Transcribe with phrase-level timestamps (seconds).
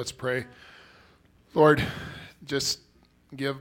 [0.00, 0.46] Let's pray.
[1.52, 1.84] Lord,
[2.46, 2.78] just
[3.36, 3.58] give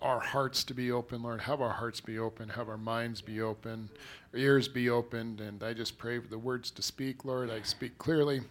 [0.00, 1.40] our hearts to be open, Lord.
[1.40, 2.48] Have our hearts be open.
[2.50, 3.90] Have our minds be open.
[4.32, 5.40] Our ears be opened.
[5.40, 7.50] And I just pray for the words to speak, Lord.
[7.50, 8.42] I speak clearly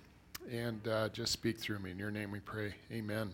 [0.51, 1.91] and uh, just speak through me.
[1.91, 2.73] In your name we pray.
[2.91, 3.31] Amen.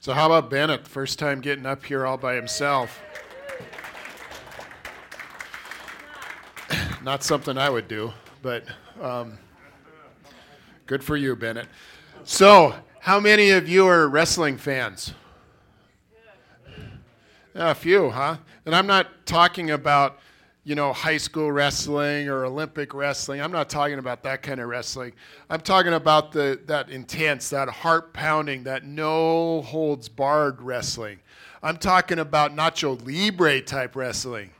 [0.00, 0.88] So, how about Bennett?
[0.88, 3.02] First time getting up here all by himself.
[7.02, 8.64] Not something I would do, but
[8.98, 9.38] um,
[10.86, 11.66] good for you, Bennett.
[12.28, 15.14] So, how many of you are wrestling fans?
[17.54, 18.38] A few, huh?
[18.64, 20.18] And I'm not talking about,
[20.64, 23.40] you know, high school wrestling or Olympic wrestling.
[23.40, 25.12] I'm not talking about that kind of wrestling.
[25.48, 31.20] I'm talking about the that intense, that heart pounding, that no holds barred wrestling.
[31.62, 34.50] I'm talking about Nacho Libre type wrestling.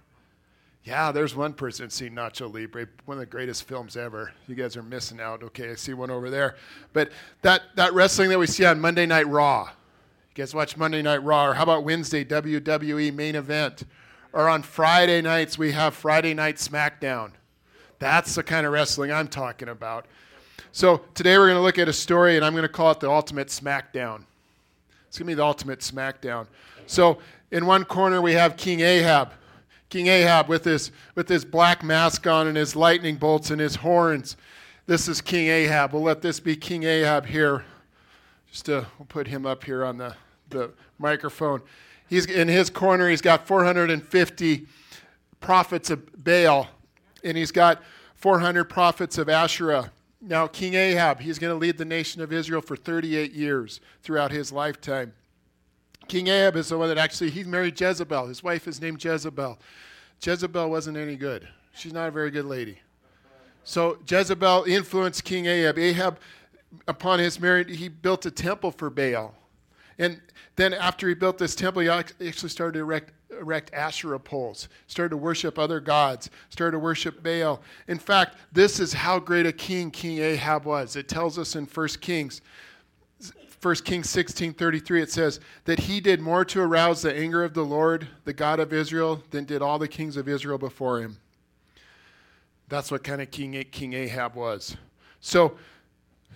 [0.86, 4.30] Yeah, there's one person seen Nacho Libre, one of the greatest films ever.
[4.46, 5.42] You guys are missing out.
[5.42, 6.54] Okay, I see one over there.
[6.92, 7.10] But
[7.42, 9.68] that, that wrestling that we see on Monday Night Raw,
[10.36, 13.82] guys watch Monday Night Raw, or how about Wednesday, WWE main event?
[14.32, 17.32] Or on Friday nights, we have Friday Night SmackDown.
[17.98, 20.06] That's the kind of wrestling I'm talking about.
[20.70, 23.00] So today we're going to look at a story, and I'm going to call it
[23.00, 24.22] the Ultimate SmackDown.
[25.08, 26.46] It's going to be the Ultimate SmackDown.
[26.86, 27.18] So
[27.50, 29.32] in one corner, we have King Ahab.
[29.88, 33.76] King Ahab with his, with his black mask on and his lightning bolts and his
[33.76, 34.36] horns.
[34.86, 35.92] This is King Ahab.
[35.92, 37.64] We'll let this be King Ahab here.
[38.50, 40.16] Just to, we'll put him up here on the
[40.50, 41.62] the microphone.
[42.08, 43.08] He's in his corner.
[43.08, 44.66] He's got 450
[45.40, 46.68] prophets of Baal,
[47.24, 47.82] and he's got
[48.14, 49.90] 400 prophets of Asherah.
[50.20, 54.30] Now, King Ahab, he's going to lead the nation of Israel for 38 years throughout
[54.30, 55.12] his lifetime.
[56.08, 58.26] King Ahab is the one that actually he married Jezebel.
[58.26, 59.58] His wife is named Jezebel.
[60.22, 61.48] Jezebel wasn't any good.
[61.72, 62.78] She's not a very good lady.
[63.64, 65.78] So Jezebel influenced King Ahab.
[65.78, 66.18] Ahab,
[66.86, 69.34] upon his marriage, he built a temple for Baal.
[69.98, 70.20] And
[70.54, 75.10] then after he built this temple, he actually started to erect, erect Asherah poles, started
[75.10, 77.60] to worship other gods, started to worship Baal.
[77.88, 80.96] In fact, this is how great a king King Ahab was.
[80.96, 82.42] It tells us in 1 Kings
[83.60, 87.64] 1 Kings 16:33 it says that he did more to arouse the anger of the
[87.64, 91.18] Lord, the God of Israel, than did all the kings of Israel before him.
[92.68, 94.76] That's what kind of king King Ahab was.
[95.20, 95.56] So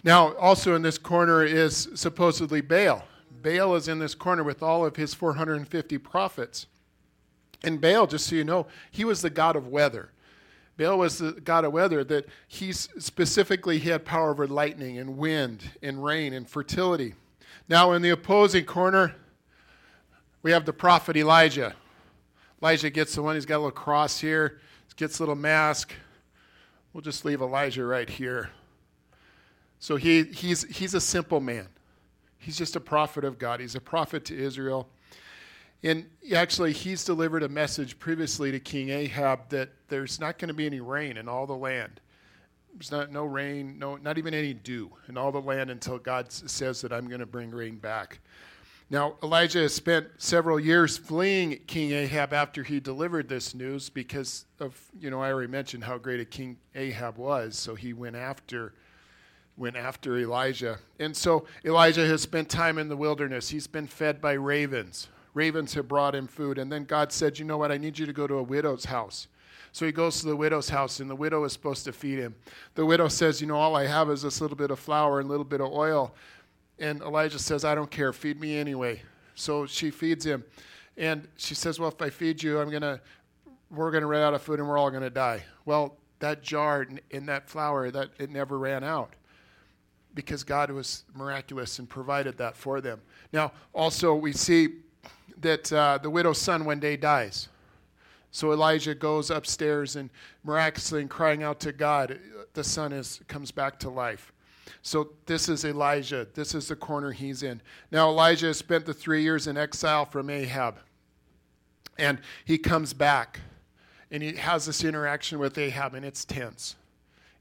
[0.02, 3.04] now also in this corner is supposedly Baal.
[3.42, 6.66] Baal is in this corner with all of his 450 prophets.
[7.62, 10.10] And Baal, just so you know, he was the god of weather.
[10.80, 15.18] Baal was the god of weather that he specifically he had power over lightning and
[15.18, 17.14] wind and rain and fertility.
[17.68, 19.14] Now in the opposing corner,
[20.42, 21.74] we have the prophet Elijah.
[22.62, 24.60] Elijah gets the one, he's got a little cross here,
[24.96, 25.92] gets a little mask.
[26.94, 28.48] We'll just leave Elijah right here.
[29.80, 31.68] So he, he's, he's a simple man.
[32.38, 33.60] He's just a prophet of God.
[33.60, 34.88] He's a prophet to Israel.
[35.82, 40.54] And actually, he's delivered a message previously to King Ahab that there's not going to
[40.54, 42.00] be any rain in all the land.
[42.74, 46.30] There's not no rain, no, not even any dew in all the land until God
[46.30, 48.20] says that I'm going to bring rain back.
[48.90, 54.46] Now, Elijah has spent several years fleeing King Ahab after he delivered this news because
[54.58, 57.56] of, you know, I already mentioned how great a King Ahab was.
[57.56, 58.74] So he went after
[59.56, 60.78] went after Elijah.
[60.98, 63.50] And so Elijah has spent time in the wilderness.
[63.50, 65.08] He's been fed by ravens.
[65.34, 66.58] Ravens have brought him food.
[66.58, 67.72] And then God said, You know what?
[67.72, 69.28] I need you to go to a widow's house.
[69.72, 72.34] So he goes to the widow's house, and the widow is supposed to feed him.
[72.74, 75.28] The widow says, You know, all I have is this little bit of flour and
[75.28, 76.14] a little bit of oil.
[76.78, 78.12] And Elijah says, I don't care.
[78.12, 79.02] Feed me anyway.
[79.34, 80.44] So she feeds him.
[80.96, 83.00] And she says, Well, if I feed you, I'm going to,
[83.70, 85.44] we're going to run out of food and we're all going to die.
[85.64, 89.14] Well, that jar and that flour, that it never ran out
[90.14, 93.00] because God was miraculous and provided that for them.
[93.32, 94.68] Now, also, we see
[95.40, 97.48] that uh, the widow's son one day dies.
[98.30, 100.10] So Elijah goes upstairs and
[100.44, 102.18] miraculously crying out to God,
[102.54, 104.32] the son is, comes back to life.
[104.82, 106.28] So this is Elijah.
[106.34, 107.60] This is the corner he's in.
[107.90, 110.78] Now, Elijah has spent the three years in exile from Ahab.
[111.98, 113.40] And he comes back
[114.10, 116.76] and he has this interaction with Ahab, and it's tense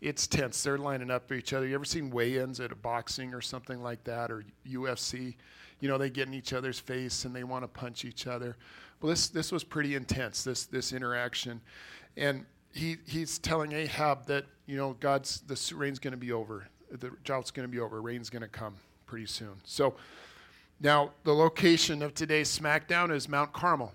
[0.01, 0.63] it's tense.
[0.63, 1.67] They're lining up for each other.
[1.67, 5.35] You ever seen weigh-ins at a boxing or something like that, or UFC?
[5.79, 8.57] You know, they get in each other's face and they want to punch each other.
[9.01, 10.43] Well, this this was pretty intense.
[10.43, 11.61] This this interaction,
[12.17, 16.67] and he he's telling Ahab that you know God's the rain's going to be over.
[16.91, 18.01] The drought's going to be over.
[18.01, 19.61] Rain's going to come pretty soon.
[19.63, 19.95] So
[20.81, 23.93] now the location of today's SmackDown is Mount Carmel.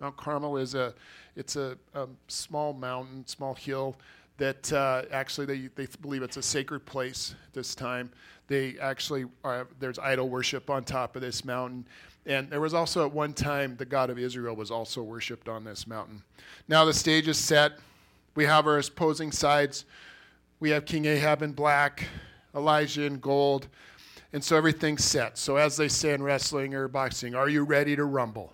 [0.00, 0.94] Mount Carmel is a
[1.36, 3.96] it's a, a small mountain, small hill
[4.38, 8.10] that uh, actually they, they believe it's a sacred place this time.
[8.48, 11.86] They actually are, there's idol worship on top of this mountain.
[12.26, 15.64] And there was also at one time the God of Israel was also worshipped on
[15.64, 16.22] this mountain.
[16.68, 17.72] Now the stage is set.
[18.34, 19.84] We have our opposing sides.
[20.60, 22.06] We have King Ahab in black,
[22.54, 23.68] Elijah in gold.
[24.32, 25.36] And so everything's set.
[25.36, 28.52] So as they say in wrestling or boxing, are you ready to rumble?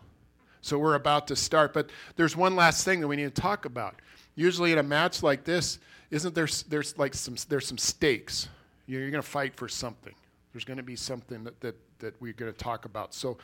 [0.61, 1.73] So we're about to start.
[1.73, 4.01] But there's one last thing that we need to talk about.
[4.39, 5.81] Usually in a match like this,
[6.13, 8.49] isn't there there's like some there's some stakes.
[8.87, 10.15] You're, you're going to fight for something.
[10.53, 13.15] There's going to be something that, that, that we're going to talk about.
[13.15, 13.37] So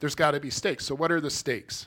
[0.00, 0.86] there's got to be stakes.
[0.86, 1.86] So what are the stakes?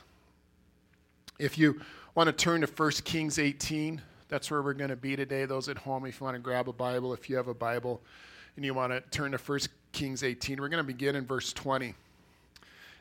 [1.40, 1.80] If you
[2.14, 5.44] want to turn to 1 Kings 18, that's where we're going to be today.
[5.44, 8.00] Those at home, if you want to grab a Bible, if you have a Bible
[8.54, 9.58] and you want to turn to 1
[9.90, 11.94] Kings 18, we're going to begin in verse 20.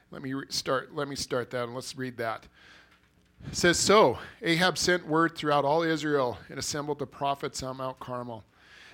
[0.10, 0.96] Let me start.
[0.96, 2.48] Let me start that, and let's read that.
[3.48, 4.18] It says so.
[4.42, 8.44] Ahab sent word throughout all Israel and assembled the prophets on Mount Carmel.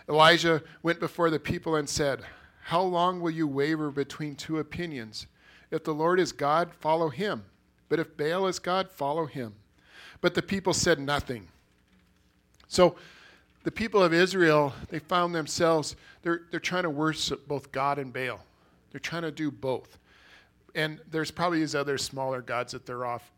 [0.09, 2.21] Elijah went before the people and said,
[2.63, 5.27] How long will you waver between two opinions?
[5.69, 7.43] If the Lord is God, follow him.
[7.89, 9.53] But if Baal is God, follow him.
[10.21, 11.47] But the people said nothing.
[12.67, 12.95] So
[13.63, 18.13] the people of Israel, they found themselves, they're, they're trying to worship both God and
[18.13, 18.39] Baal.
[18.91, 19.97] They're trying to do both
[20.77, 23.31] and there's probably these other smaller gods that they're off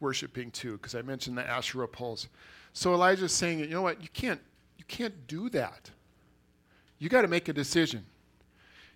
[0.00, 2.26] worshiping too, because I mentioned the Asherah poles.
[2.72, 4.40] So Elijah's saying, you know what, you can't,
[4.76, 5.88] you can't do that.
[6.98, 8.04] You got to make a decision.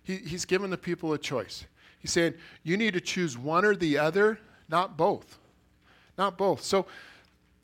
[0.03, 1.65] He, he's giving the people a choice.
[1.97, 2.33] He's saying,
[2.63, 5.39] you need to choose one or the other, not both.
[6.17, 6.63] Not both.
[6.63, 6.85] So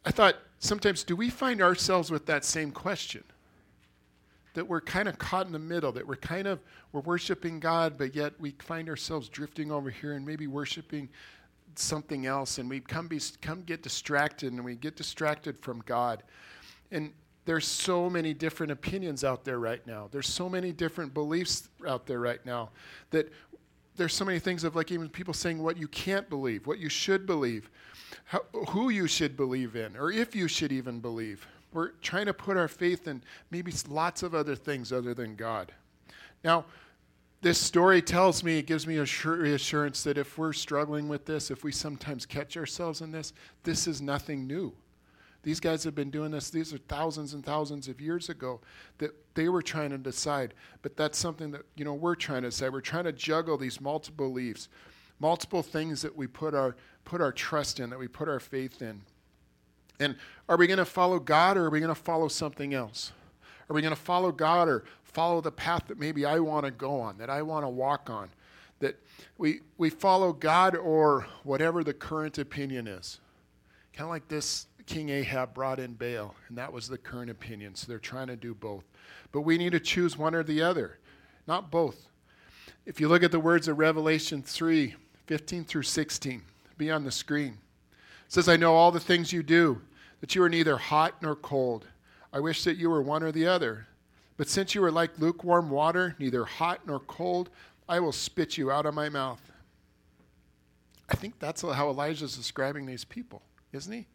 [0.05, 3.25] I thought, sometimes do we find ourselves with that same question?
[4.53, 6.59] That we're kind of caught in the middle, that we're kind of
[6.91, 11.09] we're worshiping God, but yet we find ourselves drifting over here and maybe worshiping
[11.75, 16.23] something else, and we come be, come get distracted, and we get distracted from God.
[16.91, 17.13] And
[17.45, 20.09] there's so many different opinions out there right now.
[20.11, 22.69] There's so many different beliefs out there right now
[23.09, 23.31] that
[23.95, 26.89] there's so many things of like even people saying what you can't believe, what you
[26.89, 27.69] should believe,
[28.25, 31.47] how, who you should believe in, or if you should even believe.
[31.73, 35.71] We're trying to put our faith in maybe lots of other things other than God.
[36.43, 36.65] Now,
[37.41, 41.49] this story tells me, it gives me a reassurance that if we're struggling with this,
[41.49, 43.33] if we sometimes catch ourselves in this,
[43.63, 44.73] this is nothing new.
[45.43, 48.61] These guys have been doing this, these are thousands and thousands of years ago
[48.99, 50.53] that they were trying to decide.
[50.83, 52.73] But that's something that, you know, we're trying to decide.
[52.73, 54.69] We're trying to juggle these multiple beliefs,
[55.19, 56.75] multiple things that we put our,
[57.05, 59.01] put our trust in, that we put our faith in.
[60.01, 60.15] And
[60.49, 63.11] are we going to follow God or are we going to follow something else?
[63.69, 66.71] Are we going to follow God or follow the path that maybe I want to
[66.71, 68.29] go on, that I want to walk on?
[68.79, 68.97] That
[69.37, 73.19] we, we follow God or whatever the current opinion is.
[73.93, 77.75] Kind of like this King Ahab brought in Baal, and that was the current opinion.
[77.75, 78.83] So they're trying to do both.
[79.31, 80.97] But we need to choose one or the other,
[81.47, 82.09] not both.
[82.87, 84.95] If you look at the words of Revelation 3
[85.27, 86.41] 15 through 16,
[86.77, 87.57] be on the screen.
[88.25, 89.81] It says, I know all the things you do
[90.21, 91.87] that you are neither hot nor cold.
[92.31, 93.87] I wish that you were one or the other.
[94.37, 97.49] But since you are like lukewarm water, neither hot nor cold,
[97.89, 99.41] I will spit you out of my mouth.
[101.09, 103.41] I think that's how Elijah is describing these people,
[103.73, 104.07] isn't he?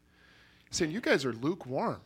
[0.68, 2.00] He's saying, You guys are lukewarm.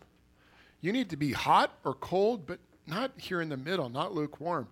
[0.80, 4.66] You need to be hot or cold, but not here in the middle, not lukewarm.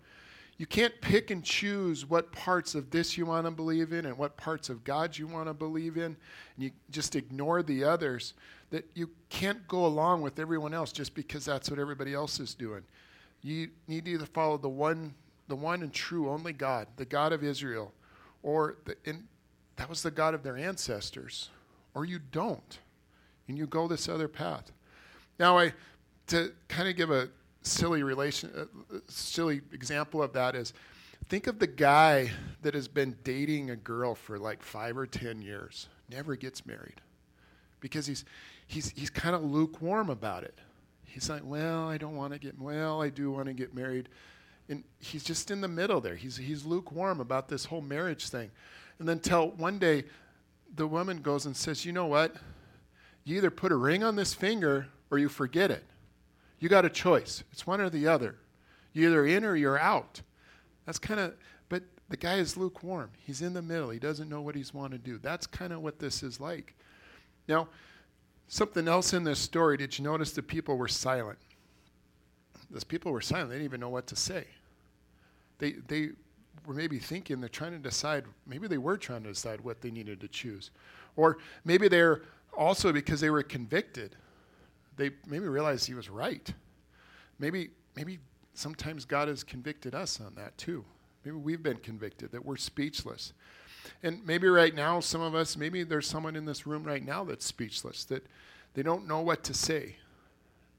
[0.59, 4.19] You can't pick and choose what parts of this you want to believe in and
[4.19, 6.17] what parts of God you want to believe in, and
[6.57, 8.35] you just ignore the others
[8.71, 12.55] that you can't go along with everyone else just because that's what everybody else is
[12.55, 12.83] doing.
[13.41, 15.15] You need to either follow the one,
[15.47, 17.93] the one and true only God, the God of Israel,
[18.43, 19.25] or the, and
[19.77, 21.51] that was the God of their ancestors,
[21.95, 22.81] or you don't,
[23.47, 24.73] and you go this other path.
[25.39, 25.73] Now, I
[26.27, 27.29] to kind of give a
[27.63, 30.73] silly relation, uh, silly example of that is,
[31.29, 32.31] think of the guy
[32.63, 37.01] that has been dating a girl for like five or ten years, never gets married,
[37.81, 38.25] because he's
[38.67, 40.59] he's, he's kind of lukewarm about it.
[41.05, 44.09] He's like, well, I don't want to get, well, I do want to get married.
[44.69, 46.15] And he's just in the middle there.
[46.15, 48.51] He's, he's lukewarm about this whole marriage thing.
[48.99, 50.05] And then till one day,
[50.77, 52.37] the woman goes and says, you know what?
[53.25, 55.83] You either put a ring on this finger or you forget it.
[56.61, 57.45] You got a choice.
[57.53, 58.37] It's one or the other.
[58.93, 60.23] You're either in or you're out.
[60.87, 61.35] That's kind of,
[61.69, 63.11] but the guy is lukewarm.
[63.25, 63.91] He's in the middle.
[63.91, 65.19] He doesn't know what he's want to do.
[65.19, 66.75] That's kind of what this is like.
[67.47, 67.69] Now,
[68.49, 71.39] Something else in this story, did you notice the people were silent?
[72.71, 73.51] Those people were silent.
[73.51, 74.47] They didn't even know what to say.
[75.59, 76.11] They, they
[76.67, 79.91] were maybe thinking they're trying to decide, maybe they were trying to decide what they
[79.91, 80.71] needed to choose.
[81.15, 82.23] Or maybe they're
[82.57, 84.17] also because they were convicted,
[84.99, 86.53] they maybe realized he was right.
[87.39, 88.19] Maybe, maybe
[88.53, 90.85] sometimes God has convicted us on that too.
[91.25, 93.33] Maybe we've been convicted that we're speechless.
[94.03, 97.25] And maybe right now, some of us, maybe there's someone in this room right now
[97.25, 98.27] that's speechless, that
[98.75, 99.97] they don't know what to say.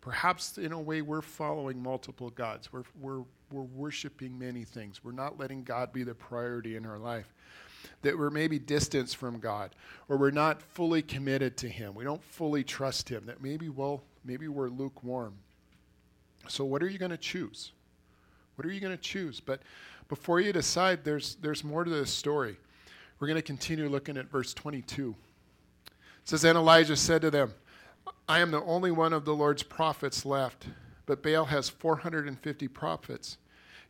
[0.01, 2.71] Perhaps in a way we're following multiple gods.
[2.71, 5.03] We're, we're, we're worshiping many things.
[5.03, 7.33] We're not letting God be the priority in our life.
[8.01, 9.73] That we're maybe distanced from God,
[10.07, 11.95] or we're not fully committed to Him.
[11.95, 13.25] We don't fully trust Him.
[13.25, 15.33] That maybe, well, maybe we're lukewarm.
[16.47, 17.71] So, what are you going to choose?
[18.55, 19.39] What are you going to choose?
[19.39, 19.61] But
[20.07, 22.57] before you decide, there's, there's more to this story.
[23.19, 25.15] We're going to continue looking at verse 22.
[25.87, 27.53] It says, And Elijah said to them,
[28.27, 30.67] I am the only one of the Lord's prophets left,
[31.05, 33.37] but Baal has 450 prophets.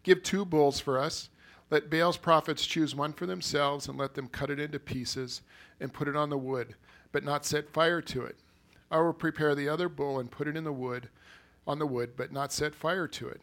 [0.04, 1.30] Give two bulls for us.
[1.70, 5.42] Let Baal's prophets choose one for themselves, and let them cut it into pieces
[5.80, 6.76] and put it on the wood,
[7.12, 8.38] but not set fire to it.
[8.92, 11.10] I will prepare the other bull and put it in the wood,
[11.68, 13.42] on the wood, but not set fire to it.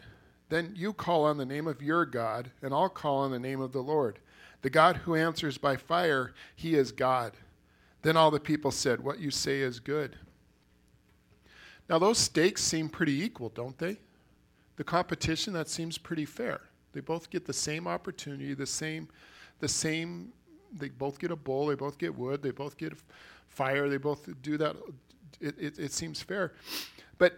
[0.49, 3.61] Then you call on the name of your God, and I'll call on the name
[3.61, 4.19] of the Lord.
[4.63, 7.33] The God who answers by fire, he is God.
[8.03, 10.17] Then all the people said, What you say is good.
[11.89, 13.99] Now, those stakes seem pretty equal, don't they?
[14.77, 16.61] The competition, that seems pretty fair.
[16.93, 19.09] They both get the same opportunity, the same,
[19.61, 20.33] the same,
[20.73, 22.93] they both get a bull, they both get wood, they both get
[23.49, 24.77] fire, they both do that.
[25.41, 26.53] It, it, it seems fair.
[27.19, 27.35] But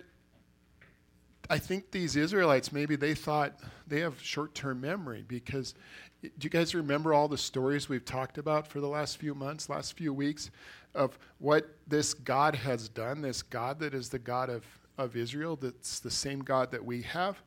[1.51, 5.75] I think these Israelites, maybe they thought they have short term memory because
[6.23, 9.69] do you guys remember all the stories we've talked about for the last few months,
[9.69, 10.51] last few weeks,
[10.95, 14.65] of what this God has done, this God that is the God of,
[14.97, 17.41] of Israel, that's the same God that we have?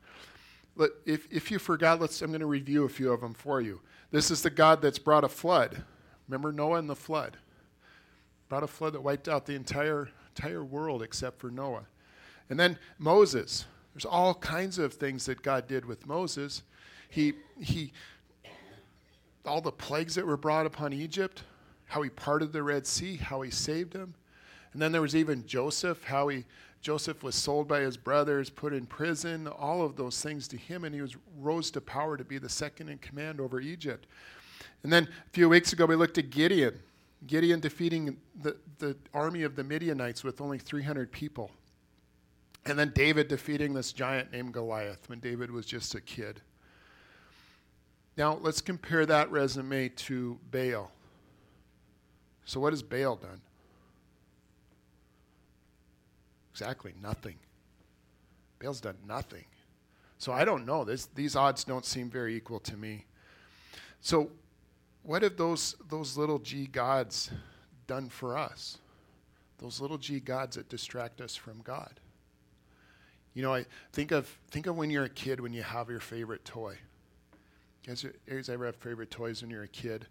[0.78, 3.60] Let, if, if you forgot, let's, I'm going to review a few of them for
[3.60, 3.82] you.
[4.10, 5.84] This is the God that's brought a flood.
[6.30, 7.36] Remember Noah and the flood?
[8.48, 10.10] Brought a flood that wiped out the entire,
[10.42, 11.86] entire world except for Noah.
[12.50, 13.66] And then Moses.
[13.94, 16.64] There's all kinds of things that God did with Moses.
[17.10, 17.92] He, he
[19.46, 21.44] all the plagues that were brought upon Egypt,
[21.86, 24.16] how he parted the Red Sea, how he saved them.
[24.74, 26.46] And then there was even Joseph, how he
[26.82, 30.84] Joseph was sold by his brothers, put in prison, all of those things to him,
[30.84, 34.08] and he was rose to power to be the second in command over Egypt.
[34.82, 36.80] And then a few weeks ago, we looked at Gideon.
[37.28, 41.52] Gideon defeating the, the army of the Midianites with only 300 people.
[42.66, 46.42] And then David defeating this giant named Goliath when David was just a kid.
[48.18, 50.92] Now, let's compare that resume to Baal.
[52.46, 53.42] So, what has Baal done?
[56.52, 57.38] Exactly nothing.
[58.60, 59.46] Baal's done nothing.
[60.18, 60.84] So, I don't know.
[60.84, 63.06] This, these odds don't seem very equal to me.
[64.02, 64.30] So,
[65.04, 67.32] what have those, those little g gods
[67.88, 68.78] done for us?
[69.58, 72.00] Those little g gods that distract us from God.
[73.34, 76.02] You know, I think of think of when you're a kid when you have your
[76.02, 76.78] favorite toy.
[77.88, 80.06] Guys, guys ever have favorite toys when you're a kid?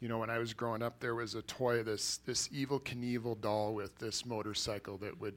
[0.00, 3.40] You know, when I was growing up, there was a toy, this this Evel Knievel
[3.40, 5.34] doll with this motorcycle that would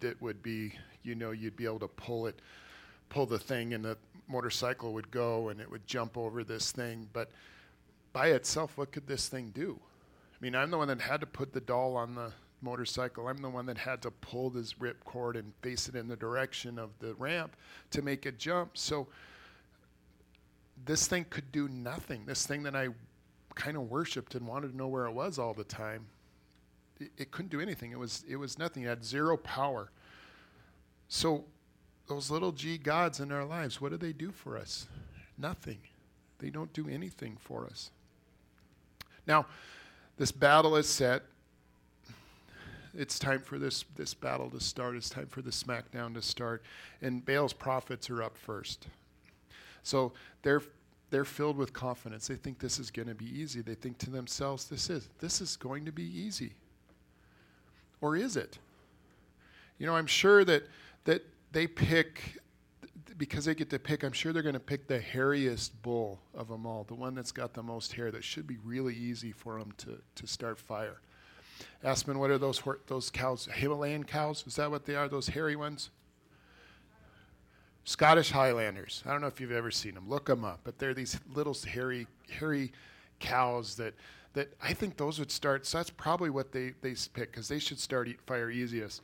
[0.00, 0.72] that would be,
[1.04, 2.40] you know, you'd be able to pull it,
[3.08, 3.96] pull the thing, and the
[4.28, 7.08] motorcycle would go and it would jump over this thing.
[7.12, 7.30] But
[8.16, 9.78] by itself, what could this thing do?
[9.78, 12.32] I mean, I'm the one that had to put the doll on the
[12.62, 13.28] motorcycle.
[13.28, 16.78] I'm the one that had to pull this ripcord and face it in the direction
[16.78, 17.54] of the ramp
[17.90, 18.78] to make it jump.
[18.78, 19.06] So
[20.86, 22.24] this thing could do nothing.
[22.24, 22.88] This thing that I
[23.54, 26.06] kind of worshipped and wanted to know where it was all the time,
[26.98, 27.92] it, it couldn't do anything.
[27.92, 28.84] It was it was nothing.
[28.84, 29.90] It had zero power.
[31.08, 31.44] So
[32.06, 34.86] those little g gods in our lives, what do they do for us?
[35.36, 35.80] Nothing.
[36.38, 37.90] They don't do anything for us.
[39.26, 39.46] Now,
[40.16, 41.22] this battle is set.
[42.94, 44.96] It's time for this, this battle to start.
[44.96, 46.62] It's time for the smackdown to start.
[47.02, 48.86] And Baal's prophets are up first.
[49.82, 50.62] So they're
[51.10, 52.26] they're filled with confidence.
[52.26, 53.62] They think this is going to be easy.
[53.62, 56.54] They think to themselves, this is this is going to be easy.
[58.00, 58.58] Or is it?
[59.78, 60.64] You know, I'm sure that
[61.04, 62.38] that they pick
[63.16, 66.48] because they get to pick, I'm sure they're going to pick the hairiest bull of
[66.48, 69.58] them all, the one that's got the most hair that should be really easy for
[69.58, 71.00] them to, to start fire.
[71.82, 73.48] Aspen, what are those those cows?
[73.52, 74.44] Himalayan cows?
[74.46, 75.08] Is that what they are?
[75.08, 75.90] Those hairy ones?
[77.84, 79.02] Scottish Highlanders.
[79.06, 80.08] I don't know if you've ever seen them.
[80.08, 80.60] Look them up.
[80.64, 82.72] But they're these little hairy, hairy
[83.20, 83.94] cows that,
[84.34, 85.64] that I think those would start.
[85.66, 89.02] So that's probably what they, they pick because they should start fire easiest.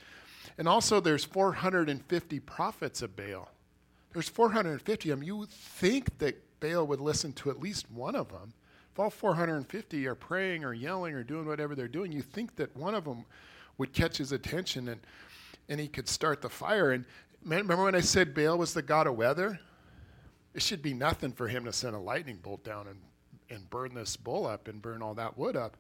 [0.58, 3.48] And also, there's 450 prophets of Baal.
[4.12, 5.26] There's 450 of them.
[5.26, 8.52] You think that Baal would listen to at least one of them.
[8.92, 12.76] If all 450 are praying or yelling or doing whatever they're doing, you think that
[12.76, 13.24] one of them
[13.78, 15.00] would catch his attention and,
[15.68, 16.90] and he could start the fire.
[16.90, 17.06] And
[17.42, 19.58] remember when I said Baal was the god of weather?
[20.54, 23.00] It should be nothing for him to send a lightning bolt down and,
[23.48, 25.78] and burn this bull up and burn all that wood up.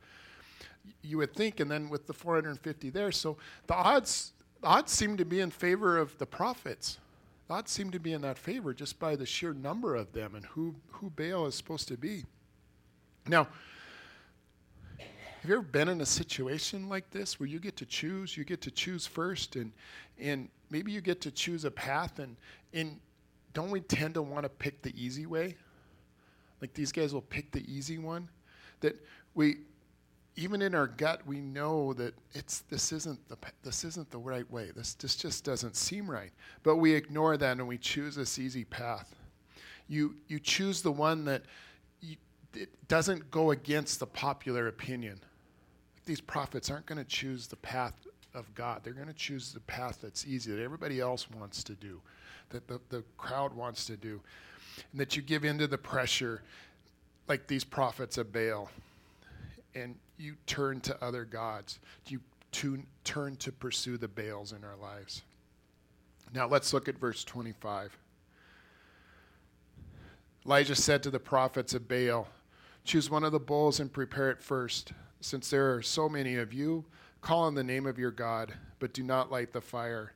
[1.02, 3.36] You would think, and then with the 450 there, so
[3.66, 6.98] the odds, odds seem to be in favor of the prophets.
[7.52, 10.46] Odds seem to be in that favor just by the sheer number of them and
[10.46, 12.24] who, who Baal is supposed to be.
[13.28, 13.46] Now,
[14.98, 18.38] have you ever been in a situation like this where you get to choose?
[18.38, 19.70] You get to choose first, and
[20.18, 22.36] and maybe you get to choose a path, and
[22.72, 22.98] and
[23.52, 25.56] don't we tend to want to pick the easy way?
[26.62, 28.28] Like these guys will pick the easy one.
[28.80, 28.96] That
[29.34, 29.58] we,
[30.36, 34.50] even in our gut, we know that it's this isn't the this isn't the right
[34.50, 34.70] way.
[34.74, 36.32] This this just doesn't seem right.
[36.62, 39.14] But we ignore that and we choose this easy path.
[39.88, 41.42] You you choose the one that
[42.00, 42.16] you,
[42.54, 45.20] it doesn't go against the popular opinion
[46.04, 47.94] these prophets aren't going to choose the path
[48.34, 48.80] of God.
[48.82, 52.00] They're going to choose the path that's easy, that everybody else wants to do,
[52.50, 54.20] that the, the crowd wants to do,
[54.90, 56.42] and that you give in to the pressure
[57.28, 58.70] like these prophets of Baal,
[59.74, 61.78] and you turn to other gods.
[62.04, 62.20] Do You
[62.52, 65.22] to, turn to pursue the Baals in our lives.
[66.34, 67.96] Now let's look at verse 25.
[70.44, 72.28] Elijah said to the prophets of Baal,
[72.84, 76.52] Choose one of the bulls and prepare it first since there are so many of
[76.52, 76.84] you,
[77.20, 80.14] call on the name of your God, but do not light the fire.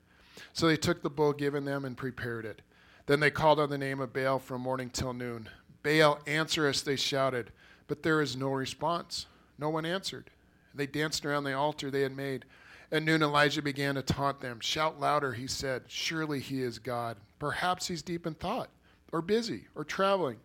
[0.53, 2.63] So they took the bull given them and prepared it.
[3.07, 5.49] Then they called on the name of Baal from morning till noon.
[5.85, 7.53] Baal, answer us, they shouted,
[7.87, 9.27] but there is no response.
[9.59, 10.31] No one answered.
[10.75, 12.45] They danced around the altar they had made.
[12.93, 14.61] At noon, Elijah began to taunt them.
[14.61, 15.85] Shout louder, he said.
[15.89, 17.17] Surely he is God.
[17.39, 18.69] Perhaps he's deep in thought,
[19.13, 20.39] or busy, or traveling.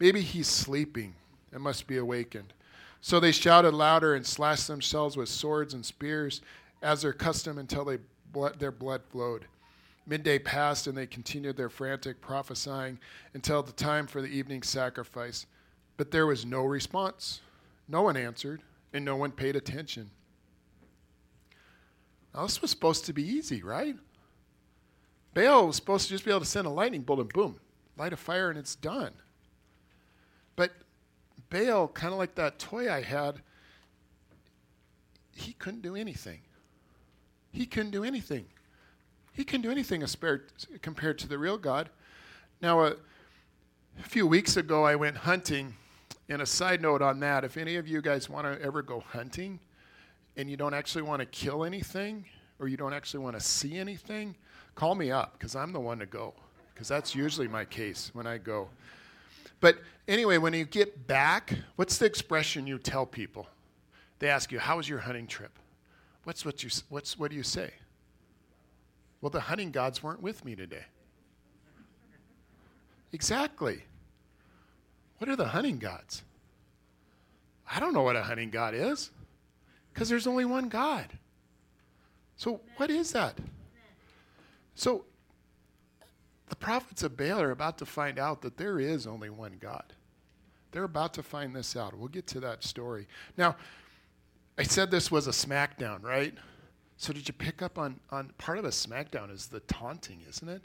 [0.00, 1.14] Maybe he's sleeping
[1.52, 2.52] and must be awakened.
[3.00, 6.40] So they shouted louder and slashed themselves with swords and spears,
[6.82, 7.98] as their custom, until they
[8.32, 9.46] blood, their blood flowed.
[10.06, 12.98] Midday passed, and they continued their frantic prophesying
[13.34, 15.46] until the time for the evening sacrifice.
[15.96, 17.40] But there was no response.
[17.88, 20.10] No one answered, and no one paid attention.
[22.34, 23.96] Now, this was supposed to be easy, right?
[25.34, 27.60] Baal was supposed to just be able to send a lightning bolt and boom,
[27.96, 29.12] light a fire and it's done.
[30.56, 30.72] But
[31.50, 33.40] Baal, kind of like that toy I had,
[35.32, 36.40] he couldn't do anything.
[37.52, 38.46] He couldn't do anything.
[39.32, 40.02] He couldn't do anything
[40.80, 41.90] compared to the real God.
[42.62, 42.96] Now, a,
[43.98, 45.74] a few weeks ago, I went hunting.
[46.28, 49.00] And a side note on that if any of you guys want to ever go
[49.00, 49.60] hunting
[50.36, 52.24] and you don't actually want to kill anything
[52.58, 54.34] or you don't actually want to see anything,
[54.74, 56.34] call me up because I'm the one to go.
[56.74, 58.68] Because that's usually my case when I go.
[59.60, 63.46] But anyway, when you get back, what's the expression you tell people?
[64.18, 65.58] They ask you, "How was your hunting trip?"
[66.24, 67.70] What's what you what's what do you say?
[69.20, 70.84] Well, the hunting gods weren't with me today.
[73.12, 73.84] Exactly.
[75.18, 76.22] What are the hunting gods?
[77.70, 79.10] I don't know what a hunting god is
[79.92, 81.06] because there's only one God.
[82.36, 83.38] So, what is that?
[84.74, 85.04] So,
[86.48, 89.94] the prophets of Baal are about to find out that there is only one God.
[90.70, 91.96] They're about to find this out.
[91.96, 93.08] We'll get to that story.
[93.38, 93.56] Now,
[94.58, 96.34] I said this was a smackdown, right?
[96.98, 100.48] So did you pick up on, on part of a smackdown is the taunting, isn't
[100.48, 100.62] it?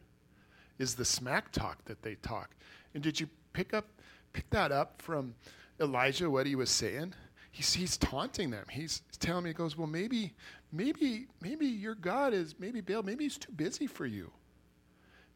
[0.81, 2.49] Is the smack talk that they talk.
[2.95, 3.85] And did you pick up
[4.33, 5.35] pick that up from
[5.79, 7.13] Elijah what he was saying?
[7.51, 8.65] He's, he's taunting them.
[8.69, 10.33] He's telling me, he goes, Well, maybe,
[10.71, 14.31] maybe, maybe your God is maybe Baal, maybe he's too busy for you.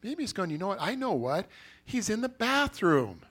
[0.02, 0.78] Maybe he's going, you know what?
[0.80, 1.46] I know what.
[1.84, 3.22] He's in the bathroom.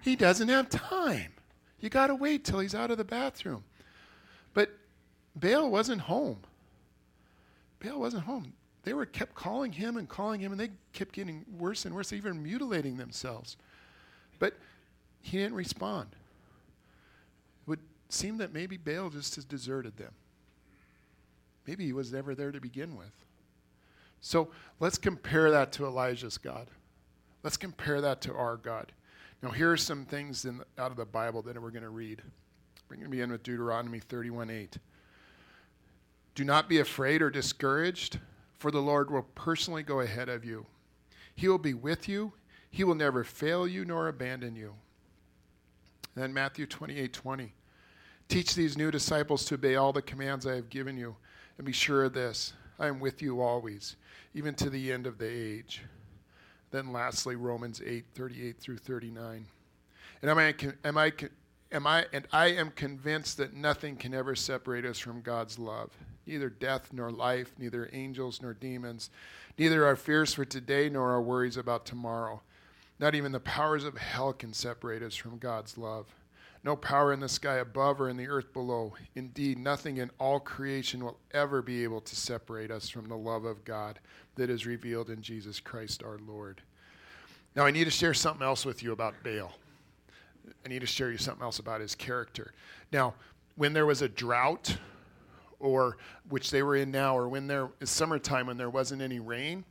[0.00, 1.32] He doesn't have time.
[1.80, 3.64] You got to wait till he's out of the bathroom.
[4.54, 4.70] But
[5.34, 6.38] Baal wasn't home.
[7.80, 8.52] Baal wasn't home.
[8.88, 12.10] They were kept calling him and calling him, and they kept getting worse and worse,
[12.14, 13.58] even mutilating themselves.
[14.38, 14.54] But
[15.20, 16.08] he didn't respond.
[16.14, 20.14] It would seem that maybe Baal just has deserted them.
[21.66, 23.12] Maybe he was never there to begin with.
[24.22, 24.48] So
[24.80, 26.68] let's compare that to Elijah's God.
[27.42, 28.92] Let's compare that to our God.
[29.42, 32.22] Now, here are some things in, out of the Bible that we're going to read.
[32.88, 34.78] We're going to begin with Deuteronomy 31 8.
[36.34, 38.18] Do not be afraid or discouraged,
[38.58, 40.66] for the Lord will personally go ahead of you.
[41.34, 42.32] He will be with you,
[42.70, 44.74] He will never fail you nor abandon you.
[46.14, 47.52] then Matthew 28 20.
[48.28, 51.16] Teach these new disciples to obey all the commands I have given you,
[51.56, 53.96] and be sure of this I am with you always,
[54.34, 55.82] even to the end of the age.
[56.70, 59.46] Then lastly, Romans 8, 38 through 39.
[60.20, 61.12] And am I, am I,
[61.72, 65.90] am I, and I am convinced that nothing can ever separate us from God's love,
[66.28, 69.10] neither death nor life, neither angels nor demons,
[69.58, 72.40] neither our fears for today nor our worries about tomorrow.
[73.00, 76.06] Not even the powers of hell can separate us from God's love.
[76.64, 78.94] No power in the sky above or in the earth below.
[79.14, 83.44] Indeed, nothing in all creation will ever be able to separate us from the love
[83.44, 84.00] of God
[84.34, 86.60] that is revealed in Jesus Christ our Lord.
[87.54, 89.52] Now, I need to share something else with you about Baal.
[90.64, 92.52] I need to share you something else about his character.
[92.92, 93.14] Now,
[93.56, 94.76] when there was a drought,
[95.60, 99.18] or which they were in now, or when there is summertime when there wasn't any
[99.18, 99.64] rain,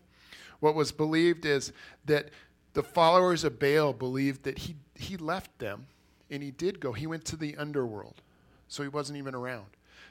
[0.60, 1.71] what was believed is
[2.06, 2.30] that
[2.73, 5.88] the followers of Baal believed that he, he left them
[6.30, 6.91] and he did go.
[6.93, 8.21] He went to the underworld,
[8.67, 9.65] so he wasn't even around.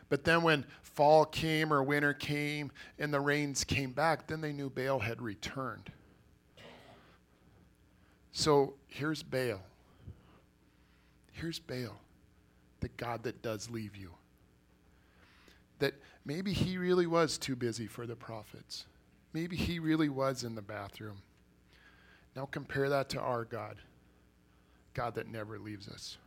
[0.09, 4.53] But then when fall came or winter came and the rains came back, then they
[4.53, 5.91] knew Baal had returned.
[8.33, 9.61] So here's Baal.
[11.33, 12.01] Here's Baal,
[12.81, 14.11] the God that does leave you.
[15.79, 18.87] That maybe he really was too busy for the prophets.
[19.33, 21.23] Maybe he really was in the bathroom.
[22.35, 23.77] Now compare that to our God,
[24.95, 26.19] God that never leaves us.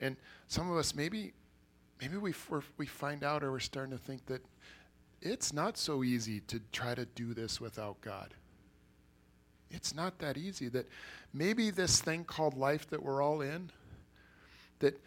[0.00, 0.16] And
[0.48, 1.32] some of us, maybe,
[2.00, 2.34] maybe we,
[2.76, 4.42] we find out or we're starting to think that
[5.22, 8.34] it's not so easy to try to do this without God.
[9.70, 10.68] It's not that easy.
[10.68, 10.88] That
[11.32, 13.70] maybe this thing called life that we're all in,
[14.78, 15.00] that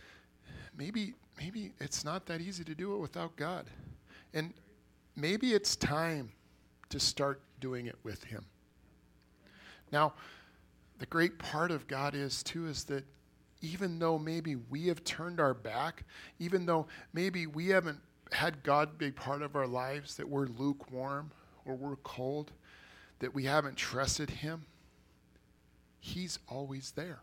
[0.79, 3.65] maybe maybe it's not that easy to do it without God.
[4.33, 4.53] And
[5.15, 6.31] maybe it's time
[6.89, 8.45] to start doing it with him.
[9.91, 10.13] Now,
[10.97, 13.05] the great part of God is too is that
[13.61, 16.03] even though maybe we have turned our back,
[16.39, 17.99] even though maybe we haven't
[18.31, 21.31] had God be part of our lives, that we're lukewarm
[21.65, 22.51] or we're cold,
[23.19, 24.65] that we haven't trusted him,
[25.99, 27.19] he's always there.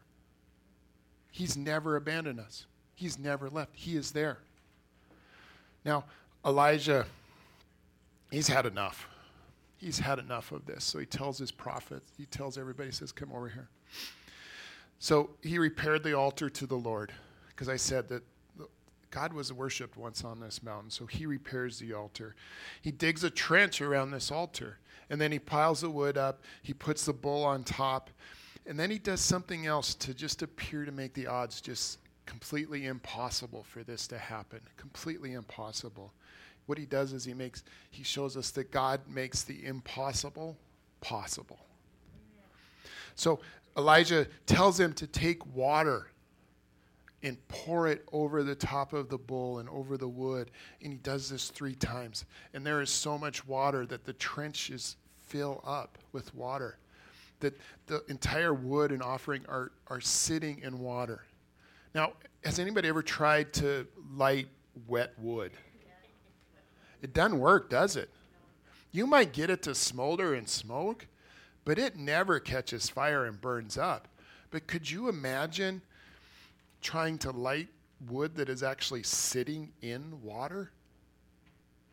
[1.31, 2.67] He's never abandoned us.
[2.97, 3.71] He's never left.
[3.75, 4.39] He is there.
[5.85, 6.05] Now,
[6.45, 7.07] Elijah,
[8.31, 9.07] he's had enough.
[9.77, 10.83] He's had enough of this.
[10.83, 13.69] So he tells his prophets, he tells everybody, he says, Come over here.
[14.99, 17.13] So he repaired the altar to the Lord,
[17.49, 18.23] because I said that
[19.11, 20.91] God was worshipped once on this mountain.
[20.91, 22.35] So he repairs the altar.
[22.81, 24.79] He digs a trench around this altar,
[25.11, 26.43] and then he piles the wood up.
[26.63, 28.11] He puts the bull on top,
[28.67, 32.87] and then he does something else to just appear to make the odds just completely
[32.87, 34.61] impossible for this to happen.
[34.77, 36.13] Completely impossible.
[36.67, 40.57] What he does is he makes he shows us that God makes the impossible
[41.01, 41.61] possible.
[43.15, 43.41] So
[43.77, 46.09] Elijah tells him to take water
[47.23, 50.51] and pour it over the top of the bull and over the wood.
[50.83, 52.25] And he does this three times.
[52.53, 56.79] And there is so much water that the trenches fill up with water
[57.41, 61.25] that the entire wood and offering are, are sitting in water.
[61.97, 62.13] Now,
[62.45, 64.49] has anybody ever tried to light
[64.87, 65.53] wet wood?
[67.01, 68.11] It doesn't work, does it?
[68.93, 71.07] You might get it to smolder and smoke,
[71.65, 74.09] but it never catches fire and burns up.
[74.51, 75.81] But could you imagine
[76.83, 77.69] trying to light
[78.11, 80.73] wood that is actually sitting in water?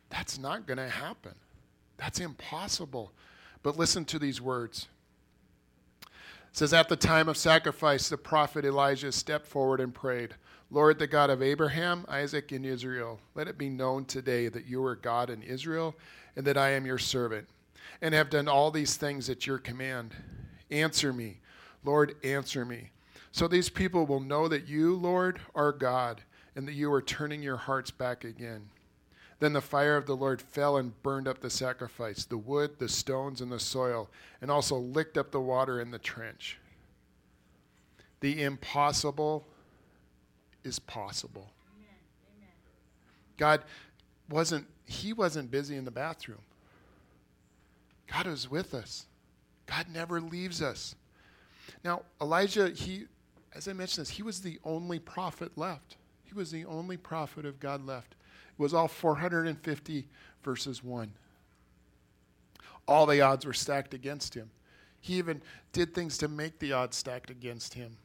[0.09, 1.35] That's not going to happen.
[1.95, 3.13] That's impossible.
[3.63, 4.89] But listen to these words
[6.53, 10.35] says, At the time of sacrifice, the prophet Elijah stepped forward and prayed,
[10.71, 14.83] Lord, the God of Abraham, Isaac, and Israel, let it be known today that you
[14.85, 15.95] are God in Israel
[16.35, 17.47] and that I am your servant,
[18.01, 20.15] and have done all these things at your command.
[20.71, 21.39] Answer me,
[21.83, 22.89] Lord, answer me.
[23.31, 26.21] So these people will know that you, Lord, are God,
[26.55, 28.69] and that you are turning your hearts back again.
[29.43, 32.87] Then the fire of the Lord fell and burned up the sacrifice, the wood, the
[32.87, 34.09] stones, and the soil,
[34.41, 36.59] and also licked up the water in the trench.
[38.21, 39.45] The impossible
[40.63, 41.51] is possible.
[43.35, 43.63] God
[44.29, 46.39] wasn't, He wasn't busy in the bathroom.
[48.07, 49.07] God was with us.
[49.65, 50.95] God never leaves us.
[51.83, 53.07] Now, Elijah, he,
[53.53, 55.97] as I mentioned this, he was the only prophet left.
[56.23, 58.15] He was the only prophet of God left
[58.57, 60.07] was all 450
[60.43, 61.11] verses 1.
[62.87, 64.49] All the odds were stacked against him.
[64.99, 67.97] He even did things to make the odds stacked against him,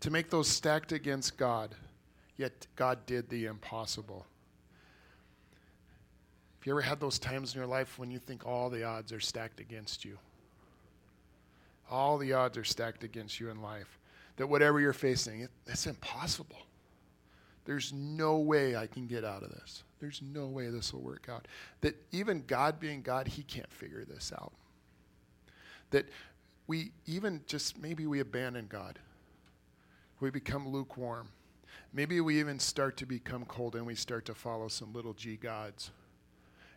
[0.00, 1.74] to make those stacked against God.
[2.36, 4.26] Yet God did the impossible.
[6.58, 9.12] Have you ever had those times in your life when you think all the odds
[9.12, 10.18] are stacked against you?
[11.90, 13.98] All the odds are stacked against you in life.
[14.36, 16.58] That whatever you're facing, it, it's impossible.
[17.64, 19.84] There's no way I can get out of this.
[20.00, 21.46] There's no way this will work out.
[21.82, 24.52] That even God being God, He can't figure this out.
[25.90, 26.06] That
[26.66, 28.98] we even just maybe we abandon God.
[30.20, 31.28] We become lukewarm.
[31.92, 35.36] Maybe we even start to become cold and we start to follow some little g
[35.36, 35.90] gods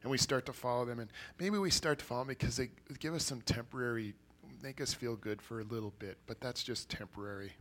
[0.01, 0.99] and we start to follow them.
[0.99, 1.09] And
[1.39, 4.13] maybe we start to follow them because they give us some temporary,
[4.61, 7.53] make us feel good for a little bit, but that's just temporary.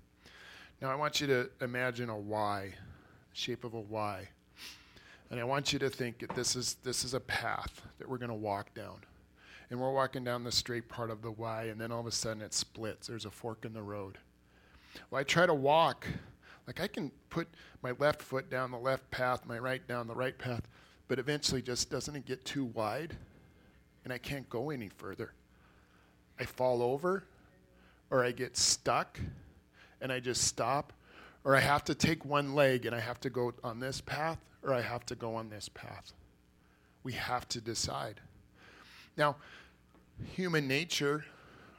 [0.80, 2.74] Now, I want you to imagine a Y,
[3.32, 4.28] shape of a Y.
[5.32, 8.18] And I want you to think that this is, this is a path that we're
[8.18, 8.98] going to walk down.
[9.70, 12.12] And we're walking down the straight part of the Y, and then all of a
[12.12, 13.06] sudden it splits.
[13.06, 14.18] There's a fork in the road.
[15.10, 16.06] Well, I try to walk.
[16.66, 17.48] Like I can put
[17.80, 20.68] my left foot down the left path, my right down the right path,
[21.08, 23.16] but eventually just doesn't it get too wide?
[24.04, 25.32] And I can't go any further.
[26.38, 27.24] I fall over,
[28.10, 29.18] or I get stuck,
[30.02, 30.92] and I just stop,
[31.42, 34.38] or I have to take one leg and I have to go on this path,
[34.62, 36.12] or I have to go on this path.
[37.02, 38.20] We have to decide.
[39.16, 39.36] Now,
[40.34, 41.24] human nature,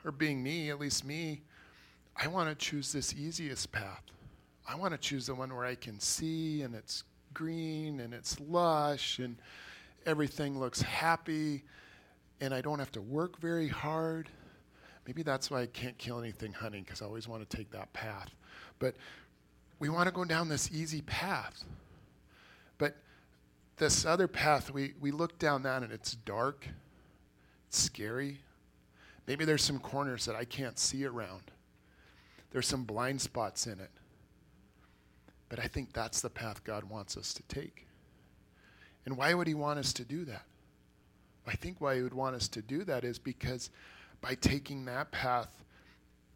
[0.03, 1.41] or being me, at least me,
[2.15, 4.03] I want to choose this easiest path.
[4.67, 8.39] I want to choose the one where I can see and it's green and it's
[8.39, 9.37] lush and
[10.05, 11.63] everything looks happy
[12.39, 14.29] and I don't have to work very hard.
[15.07, 17.91] Maybe that's why I can't kill anything hunting because I always want to take that
[17.93, 18.29] path.
[18.79, 18.95] But
[19.79, 21.63] we want to go down this easy path.
[23.77, 26.67] This other path, we, we look down that and it's dark,
[27.67, 28.39] it's scary.
[29.27, 31.51] Maybe there's some corners that I can't see around.
[32.51, 33.89] There's some blind spots in it.
[35.49, 37.87] But I think that's the path God wants us to take.
[39.05, 40.43] And why would He want us to do that?
[41.47, 43.69] I think why He would want us to do that is because
[44.21, 45.63] by taking that path,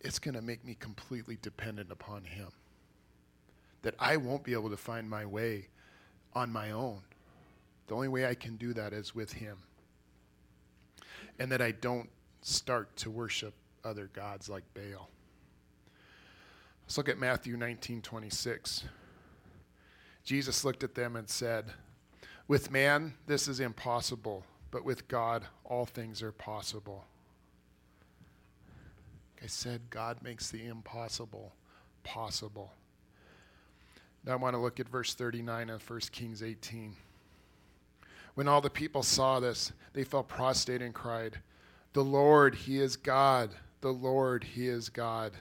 [0.01, 2.49] it's going to make me completely dependent upon Him.
[3.83, 5.67] That I won't be able to find my way
[6.33, 7.01] on my own.
[7.87, 9.57] The only way I can do that is with Him.
[11.39, 12.09] And that I don't
[12.41, 15.09] start to worship other gods like Baal.
[16.85, 18.83] Let's look at Matthew 19 26.
[20.23, 21.65] Jesus looked at them and said,
[22.47, 27.05] With man, this is impossible, but with God, all things are possible.
[29.35, 31.53] Like I said, God makes the impossible
[32.03, 32.73] possible.
[34.25, 36.95] Now I want to look at verse 39 of 1 Kings 18.
[38.37, 41.39] When all the people saw this, they fell prostrate and cried,
[41.93, 43.49] The Lord, He is God.
[43.81, 45.31] The Lord, He is God.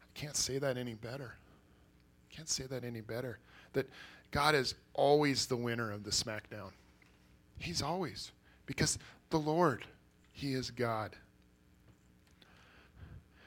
[0.00, 1.34] I can't say that any better.
[1.34, 3.40] I can't say that any better.
[3.74, 3.90] That
[4.30, 6.70] God is always the winner of the SmackDown.
[7.58, 8.32] He's always.
[8.64, 9.84] Because the Lord,
[10.32, 11.14] He is God.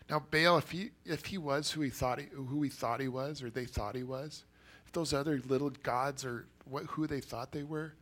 [0.08, 3.08] Now, Baal, if he, if he was who he, thought he, who he thought he
[3.08, 4.46] was, or they thought he was,
[4.86, 7.94] if those other little gods are what, who they thought they were,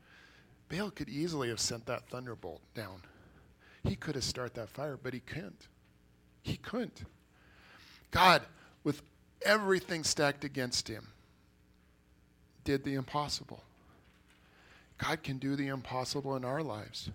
[0.70, 3.02] Baal could easily have sent that thunderbolt down.
[3.84, 5.68] He could have started that fire, but he couldn't.
[6.42, 7.04] He couldn't.
[8.12, 8.42] God,
[8.84, 9.02] with
[9.44, 11.08] everything stacked against him,
[12.64, 13.64] did the impossible.
[14.98, 17.10] God can do the impossible in our lives.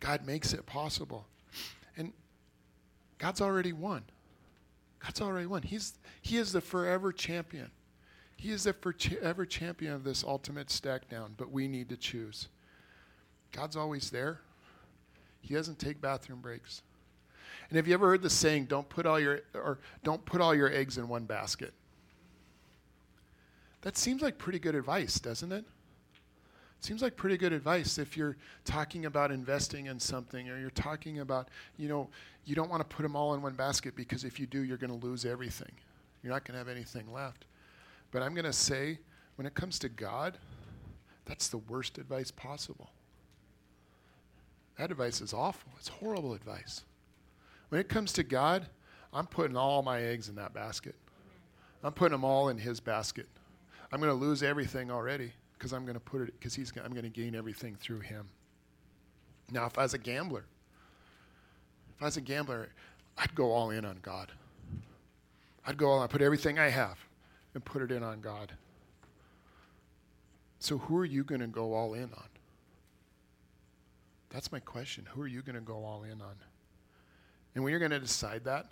[0.00, 1.26] God makes it possible.
[1.96, 2.12] And
[3.18, 4.02] God's already won.
[5.00, 5.62] God's already won.
[5.62, 7.70] He's, he is the forever champion.
[8.36, 12.48] He is the forever champion of this ultimate stack down, but we need to choose.
[13.52, 14.40] God's always there.
[15.40, 16.82] He doesn't take bathroom breaks.
[17.70, 20.54] And have you ever heard the saying, don't put all your or don't put all
[20.54, 21.72] your eggs in one basket?
[23.82, 25.64] That seems like pretty good advice, doesn't it?
[26.80, 31.20] Seems like pretty good advice if you're talking about investing in something or you're talking
[31.20, 32.08] about, you know,
[32.44, 34.76] you don't want to put them all in one basket because if you do, you're
[34.76, 35.72] going to lose everything.
[36.22, 37.45] You're not going to have anything left.
[38.16, 38.98] But I'm going to say,
[39.34, 40.38] when it comes to God,
[41.26, 42.88] that's the worst advice possible.
[44.78, 45.70] That advice is awful.
[45.78, 46.84] It's horrible advice.
[47.68, 48.68] When it comes to God,
[49.12, 50.94] I'm putting all my eggs in that basket.
[51.84, 53.28] I'm putting them all in His basket.
[53.92, 56.92] I'm going to lose everything already because I'm going to put it because He's I'm
[56.92, 58.30] going to gain everything through Him.
[59.52, 60.46] Now, if I was a gambler,
[61.94, 62.70] if I was a gambler,
[63.18, 64.32] I'd go all in on God.
[65.66, 66.96] I'd go all in, put everything I have
[67.56, 68.52] and put it in on God.
[70.58, 72.28] So, who are you going to go all in on?
[74.28, 75.06] That's my question.
[75.14, 76.34] Who are you going to go all in on?
[77.54, 78.66] And when you're going to decide that,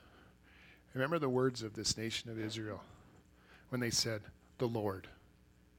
[0.92, 2.82] remember the words of this nation of Israel
[3.70, 4.20] when they said,
[4.58, 5.08] The Lord,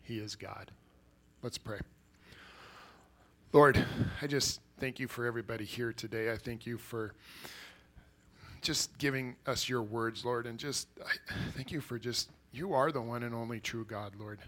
[0.01, 0.71] He is God.
[1.43, 1.81] Let's pray.
[3.53, 3.85] Lord,
[4.19, 6.31] I just thank you for everybody here today.
[6.31, 7.13] I thank you for
[8.63, 11.13] just giving us your words, Lord, and just I
[11.51, 14.39] thank you for just, you are the one and only true God, Lord.